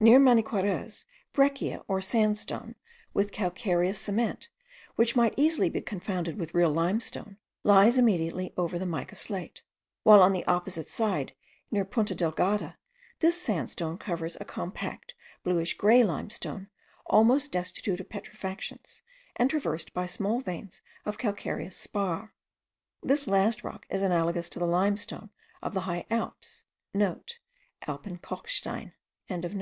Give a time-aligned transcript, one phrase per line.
[0.00, 1.04] Near Maniquarez,
[1.34, 2.76] breccia or sandstone
[3.12, 4.48] with calcareous cement,
[4.94, 9.60] which might easily be confounded with real limestone, lies immediately over the mica slate;
[10.02, 11.34] while on the opposite side,
[11.70, 12.78] near Punta Delgada,
[13.18, 16.68] this sandstone covers a compact bluish grey limestone,
[17.04, 19.02] almost destitute of petrifactions,
[19.36, 22.32] and traversed by small veins of calcareous spar.
[23.02, 25.28] This last rock is analogous to the limestone
[25.62, 26.94] of the high Alps.* (*
[27.86, 28.92] Alpenkalkstein.)